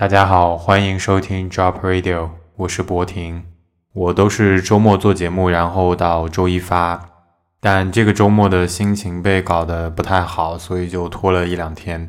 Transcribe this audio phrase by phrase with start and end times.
[0.00, 3.44] 大家好，欢迎收听 Drop Radio，我是博婷。
[3.92, 7.10] 我都是周末做节目，然后到周一发。
[7.60, 12.08] 但这个周末的心情被搞得不太好，所以就拖了一两天。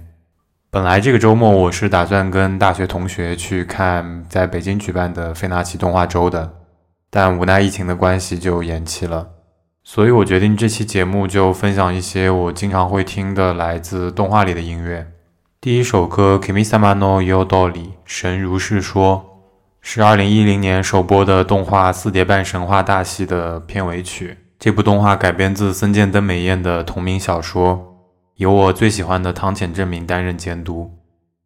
[0.69, 6.49] 本来这个周末我是打算跟大学同学去看在北京举办的费纳奇动画周的，
[7.09, 9.27] 但无奈疫情的关系就延期了。
[9.83, 15.10] 所以我决定这期节目就分享一些我经常会听的来自动画里的音乐。
[15.63, 17.71] 第一首歌《Kimisama no Yodori》
[18.03, 19.37] 神如是说。
[19.79, 24.39] 是二零一零年首播的动画《四叠半神话大戏》的片尾曲。
[24.57, 27.95] 这部动画改编自森见登美彦的同名小说，
[28.37, 30.89] 由我最喜欢的汤浅证明担任监督。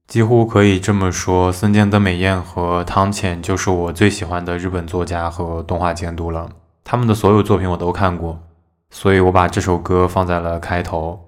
[0.07, 6.49] 几乎可以这么说，森见登美彦和汤浅就是我最喜欢的日本作家和动画监督了。
[6.85, 8.39] 他们的所有作品我都看过，
[8.89, 11.19] 所以我把这首歌放在了开头。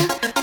[0.00, 0.39] 主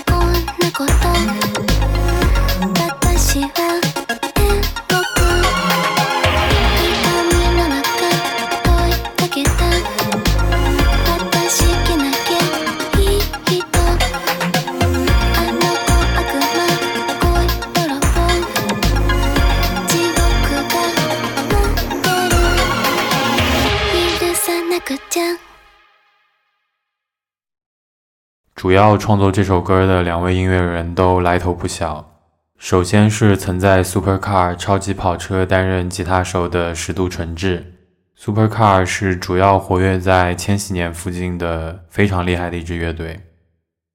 [28.78, 32.12] 要创作这首歌的两位音乐人都来头不小。
[32.58, 37.74] 首先是曾在 Supercar 超级跑车担任吉他手的石渡纯治
[38.16, 43.20] ，Supercar 是主要活跃在千禧年附近的非常厉害的一支乐队。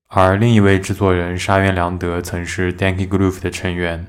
[0.09, 4.05] 而另一位制作人沙原良德曾是 Danky Groove 的成员，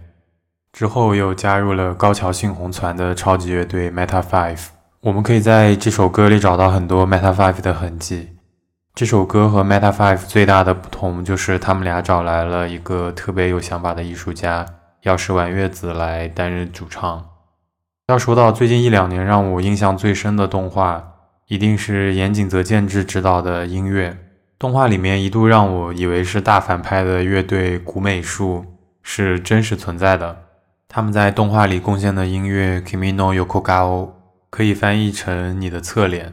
[0.72, 4.66] 之后又加入了高桥幸宏传的超级乐队 Meta Five。
[5.02, 8.30] 我们可以在这首歌里找到很多 Meta Five 的痕迹。
[8.94, 14.64] 这首歌和 Meta Five 最大的不同就是他们俩找来了一个特别有想法的艺术家，
[15.02, 17.26] 药师丸月子来担任主唱。
[18.06, 21.02] 要说到最近一两年让我印象最深的动画，
[21.48, 24.16] 一定是岩井泽健治执导的音乐。
[24.60, 28.64] 动画里面一度让我以为是大反派的乐队古美术
[29.02, 30.44] 是真实存在的。
[30.86, 34.06] 他们在动画里贡献的音乐《Kimi no Yokogao》
[34.50, 36.32] 可以翻译成“你的侧脸”，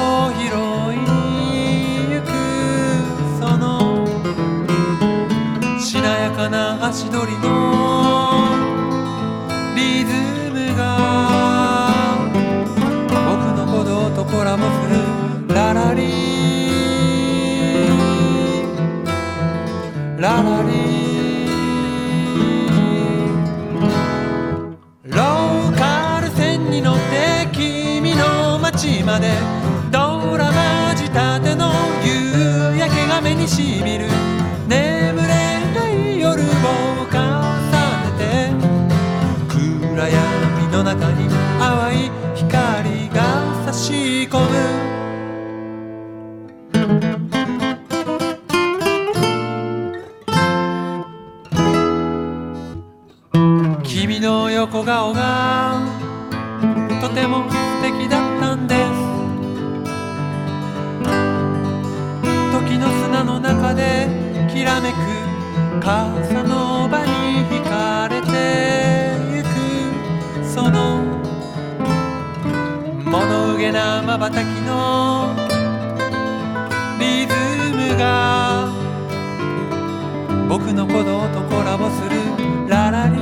[6.41, 7.60] かな足取りの
[73.61, 75.35] げなまばたきの
[76.99, 77.33] リズ
[77.75, 78.67] ムが
[80.49, 82.17] 僕の鼓動とコラボする
[82.67, 83.21] ララリー。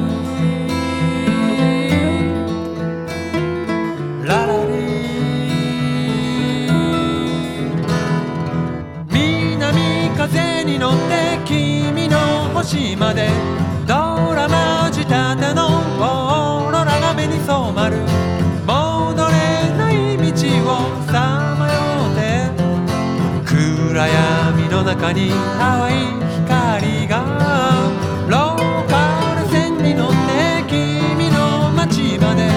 [4.25, 4.79] ララリ
[10.15, 12.17] 風に乗って君の
[12.53, 13.27] 星まで
[13.85, 13.93] ド
[14.33, 15.67] ラマ仕立ての
[24.99, 25.95] 中に淡い
[26.43, 27.23] 光が
[28.27, 32.49] ローカル線に乗って君の街まで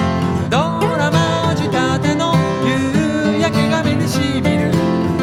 [0.50, 0.56] ド
[0.96, 2.34] ラマ仕立ての
[2.66, 4.72] 夕焼けが目にしみる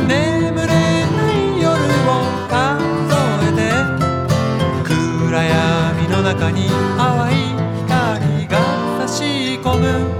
[0.08, 1.68] 眠れない夜
[2.08, 3.12] を数
[3.44, 3.60] えて
[4.86, 7.36] 暗闇の中に淡い
[7.84, 10.19] 光が差し込む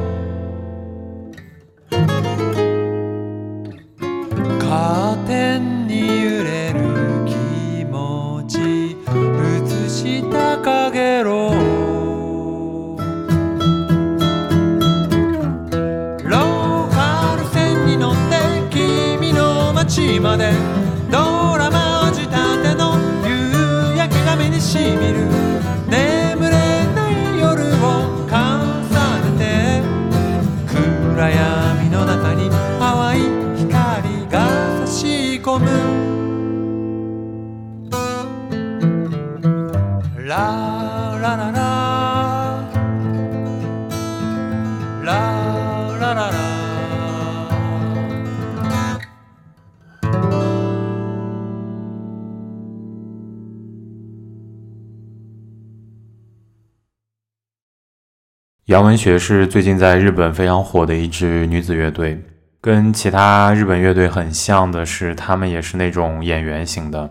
[58.70, 62.24] 杨文学是最近在日本非常火的一支女子乐队，
[62.62, 67.10] 跟其他日本乐队很像的是，他们也是那种演员型的。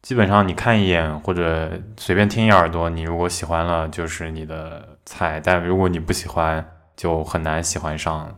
[0.00, 8.34] 基本上你看一眼或者随便听一耳朵，你如果喜欢了就是你的菜，但如果你不喜欢，就很难喜欢上。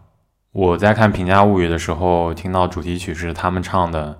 [0.50, 4.18] 我在看《平价物语》的时候，听到主题曲是他们唱的，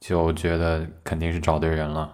[0.00, 2.10] 就觉得肯定是找对人了。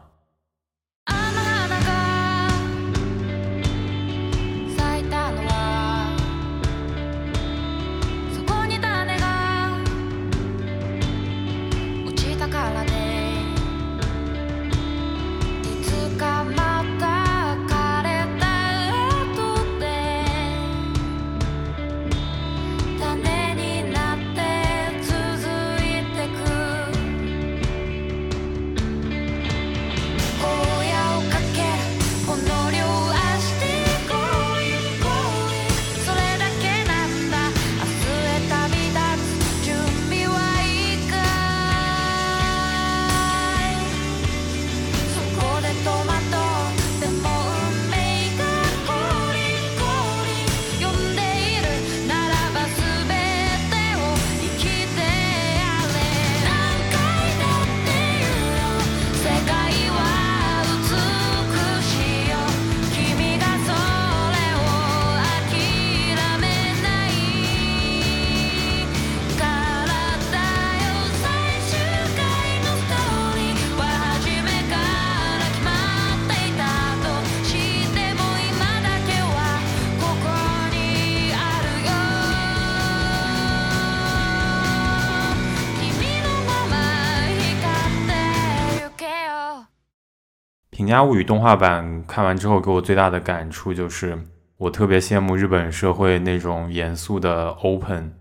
[90.87, 94.17] 平家物语动画版看完之后，给我最大的感触就是，
[94.57, 98.13] 我特别羡慕日本社会那种严肃的 open。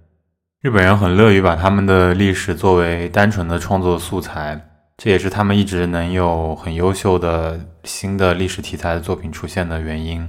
[0.63, 4.59] 日本人很乐于把他们的历史作为单纯的创作素材，
[4.97, 10.27] 这也是他们一直能有很优秀的新的历史题材的作品出现的原因。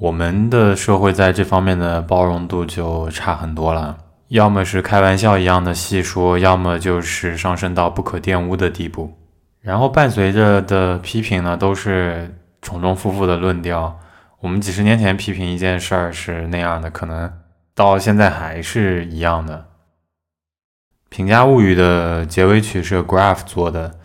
[0.00, 3.96] 我们的社会在这方面的包容度就差很多了，
[4.30, 9.16] 要么是开玩笑一样的细说，要么就是上升到不可玷污的地步。
[9.66, 12.32] 然后伴随着的批评呢，都是
[12.62, 13.98] 重重复复的论调。
[14.38, 17.32] 我们几十年前批评一件事儿是那样的，可能。
[17.74, 19.56] 到现在还是一样的。
[21.08, 23.98] 《平家物语》的结尾曲是 Graph 做的，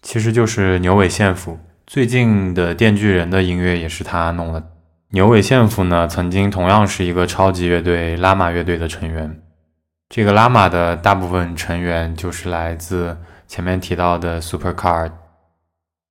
[0.00, 1.58] 其实就是牛尾宪辅。
[1.86, 4.70] 最近的《电锯人》的音乐也是他弄的。
[5.10, 9.38] 牛尾宪辅呢，曾经同样是一个超级乐队拉玛乐队的成员。
[10.08, 13.18] 这个拉玛的大部分成员就是来自
[13.52, 15.12] 前面提到的 Super Car。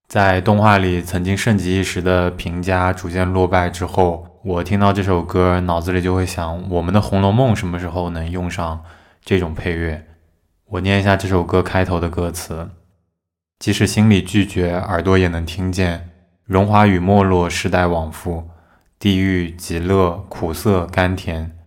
[0.07, 4.27] 在动画里曾经盛极一时的评价逐渐落败之后。
[4.43, 8.83] 我听到这首歌，脑子里就会想，我们的《红楼梦》什么时候能用上
[9.25, 10.05] 这种配乐？
[10.67, 12.69] 我念一下这首歌开头的歌词：
[13.57, 16.11] 即使心里拒绝，耳朵也能听见。
[16.45, 18.51] 荣华与没落，世代往复，
[18.99, 21.57] 地狱、极乐、苦涩、甘甜。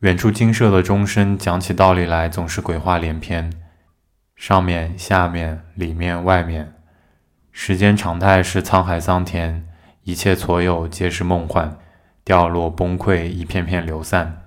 [0.00, 3.50] 远处金舍的钟声讲起道理来，总是鬼话连篇。
[4.40, 6.72] 上面、下面、里面、外面，
[7.52, 9.68] 时间常态是沧海桑田，
[10.04, 11.76] 一切所有皆是梦幻。
[12.24, 14.39] 掉落崩溃，一片片流散。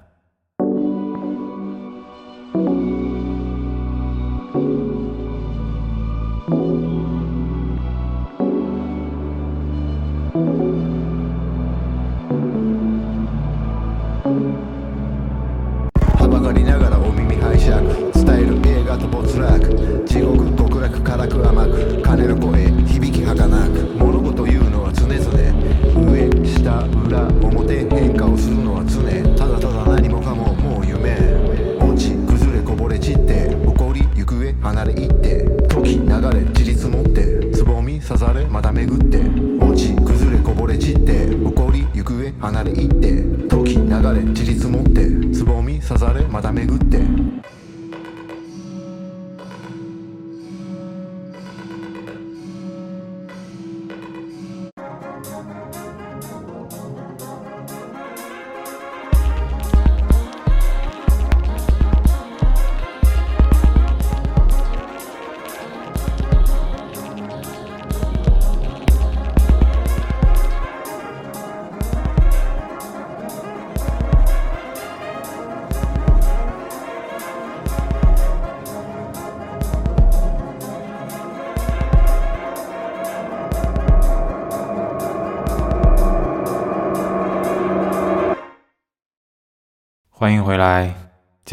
[42.39, 47.12] 離れ行って時流れ自立持ってつぼみ刺されまた巡って。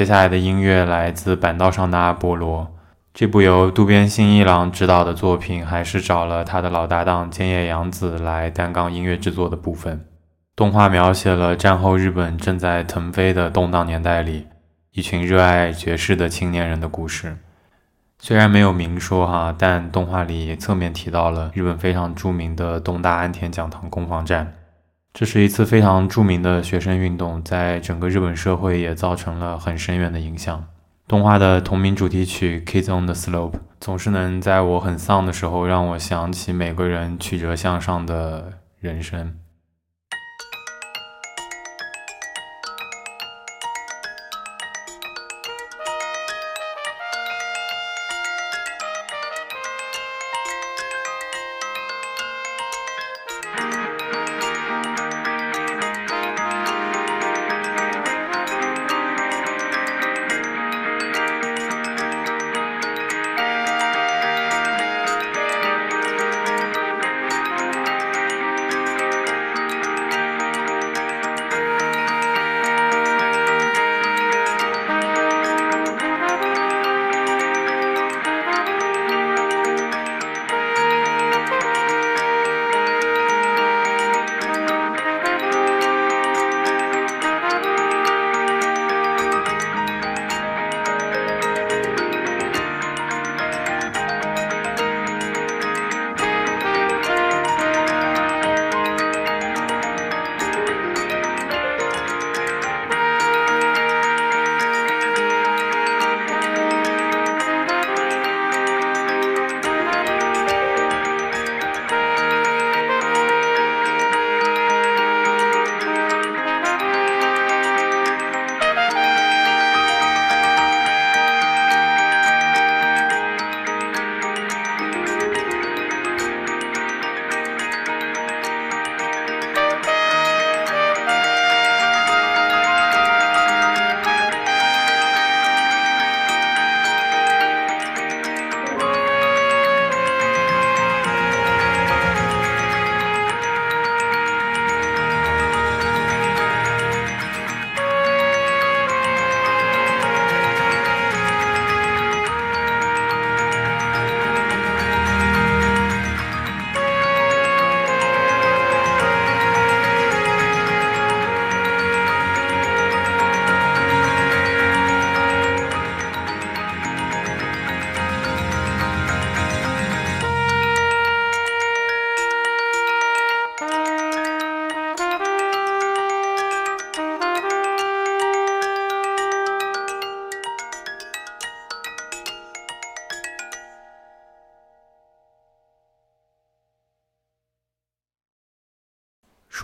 [0.00, 2.74] 接下来的音乐来自板道上的阿波罗。
[3.12, 10.06] 这部由渡边信一郎执导的作品，还是找了他的老搭档菅野洋子来担纲音乐制作的部分。
[10.56, 14.46] 动画描写了战后日本正在腾飞的动荡年代里，
[14.92, 17.36] 一群热爱爵士的青年人的故事。
[18.18, 24.54] 虽然没有明说哈，但动画里侧面提到了日本非常著名的东大安田讲堂攻防战。
[25.12, 30.64] 这是一次非常著名的学生运动，在整个日本社会也造成了很深远的影响。
[31.08, 39.34] 动画的同名主题曲《Kids on the Slope》总是能在我很丧的时候，让我想起每个人曲折向上的人生。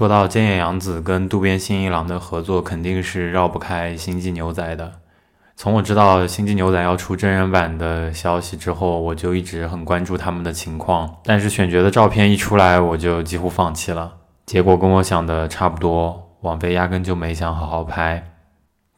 [0.07, 5.01] 说到菅野洋子跟渡边信一郎的合作，肯定是绕不开《星际牛仔》的。
[5.57, 11.12] 从我知道《星际牛仔》要出真人版的消息之后，我就一直很关注他们的情况。
[11.25, 14.12] 但是选角的照片一出来，我就几乎放弃了。
[14.47, 18.23] 结果跟我想的差不多，网飞压根就没想好好拍。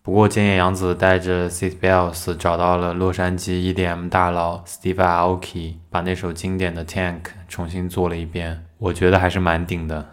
[0.03, 10.05] 不过菅野洋子带着 Sid Bells 找到了洛杉矶 EDM 大佬 Steve Aoki，把那首经典的 Tank 重新做了一遍，我觉得还是蛮顶的。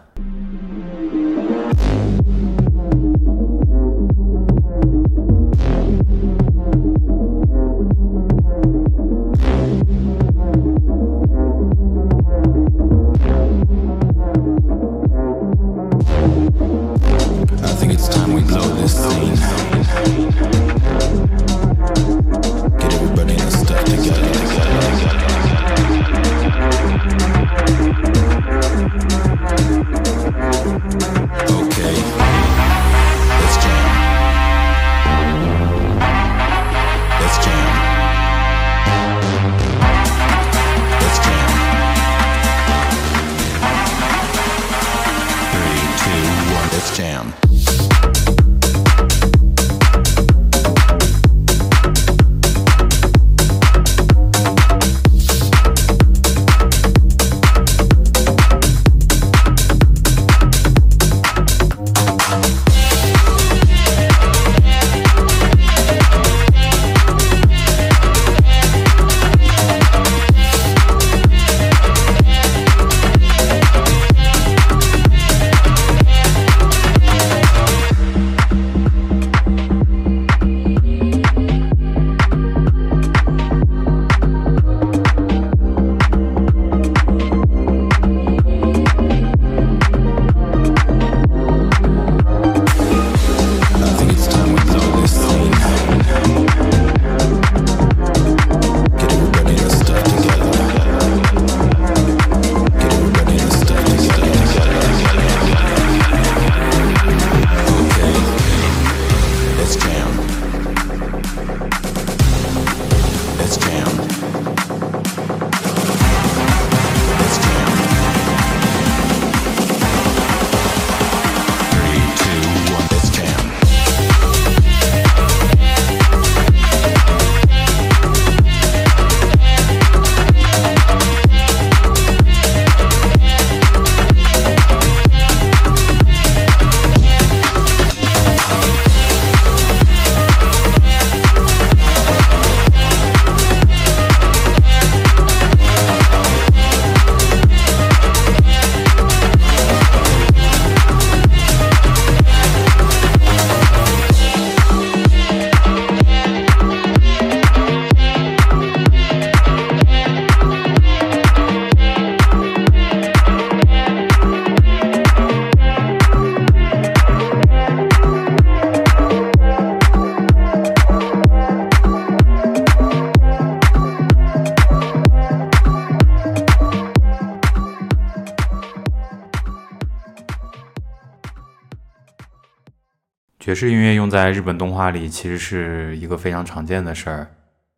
[183.56, 187.28] 爵士音乐用在日本动画里，其实是一个非常常见的事儿。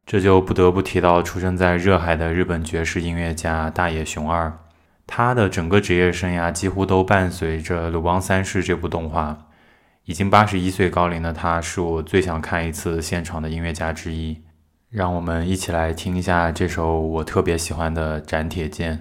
[0.05, 4.53] 这就不得不提到出生在热海的日本爵士音乐家大野雄二，
[5.07, 9.47] 他的整个职业生涯几乎都伴随着《鲁邦三世》这部动画。
[10.03, 14.37] 已经八十一岁高龄的他，是我最想看一次现场的音乐家之一。
[14.91, 18.97] 让我们一起来听一下这首我特别喜欢的《斩铁剑》。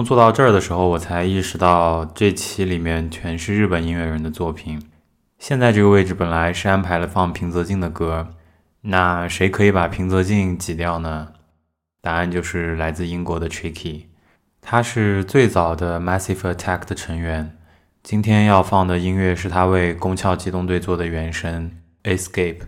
[0.00, 4.80] 目做到这儿的时候，我才意识到这期里面全是日本音乐人的作品。
[5.38, 8.28] 现在这个位置本来是安排了放平泽静的歌，
[8.80, 11.32] 那谁可以把平泽静挤掉呢？
[12.00, 14.04] 答案就是来自英国的 Tricky，
[14.62, 17.58] 他是最早的 Massive Attack 的成员。
[18.02, 21.70] 今天要放的音乐是他为宫壳机动队做的原声
[22.10, 22.60] 《Escape》。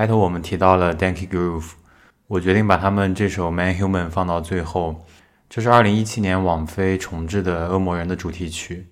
[0.00, 1.72] 开头我们提到了 Danky Groove，
[2.26, 5.04] 我决定把他们这首 Man Human 放到最后。
[5.46, 8.86] 这是2017年网飞重制的《恶魔人》的主题曲。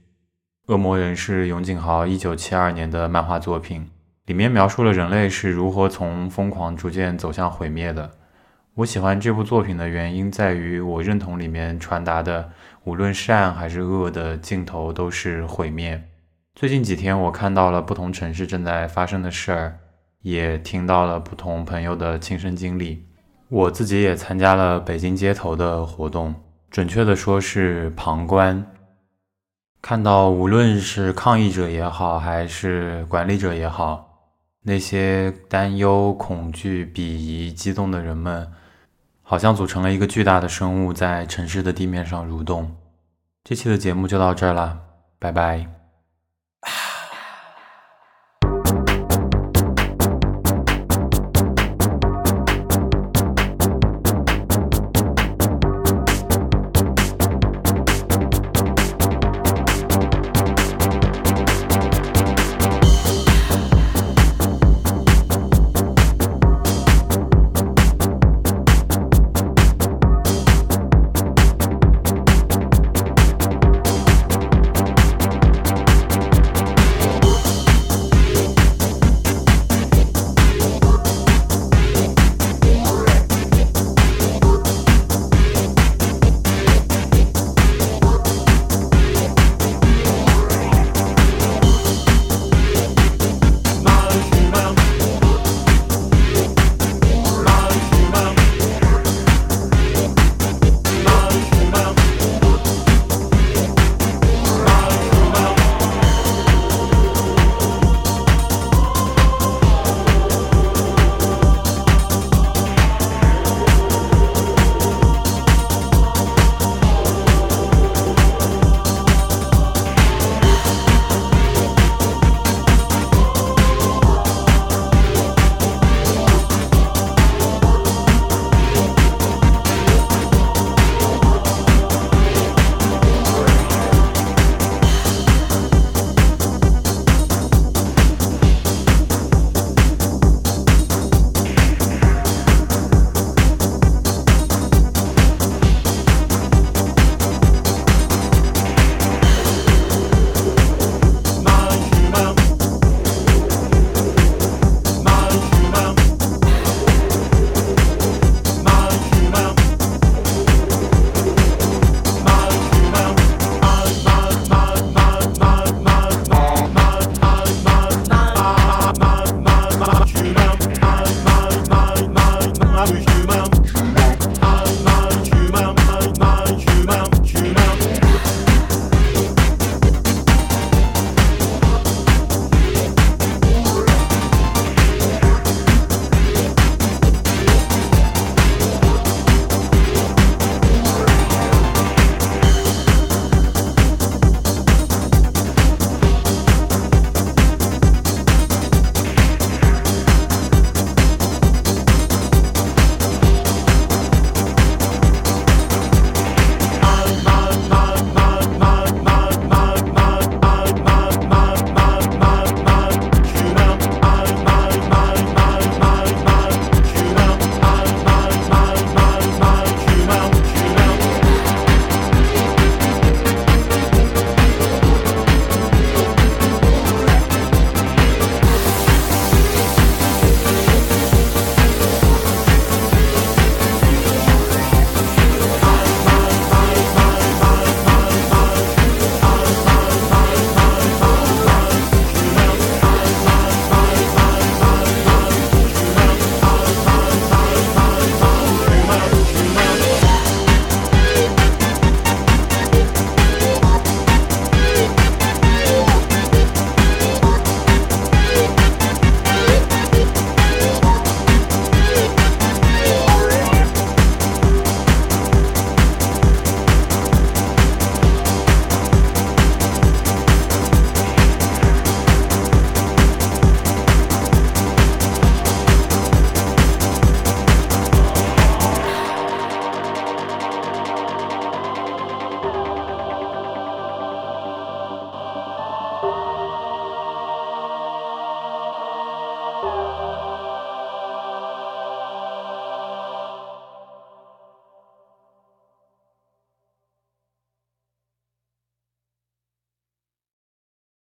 [0.71, 3.89] 《恶魔人》是永井豪1972年的漫画作品，
[4.27, 8.11] 里面描述了人类是如何从疯狂逐渐走向毁灭的。
[8.75, 12.51] 我喜欢这部作品的原因在于，我认同里面传达的，
[12.85, 16.07] 无论善还是恶的尽头都是毁灭。
[16.55, 19.79] 最近几天，我看到了不同城市正在发生的事儿。
[20.23, 23.07] 也听到了不同朋友的亲身经历，
[23.49, 26.35] 我自己也参加了北京街头的活动，
[26.71, 28.67] 准确的说是旁观，
[29.81, 34.29] 看到无论是抗议者也好，还是管理者也好，
[34.63, 38.51] 那些担忧、恐惧、鄙夷、激动的人们，
[39.23, 42.77] 好像组成了一个巨大的生物，在城市的地面上蠕动。
[43.45, 44.79] 这期的节目就到这儿了，
[45.19, 45.78] 拜拜。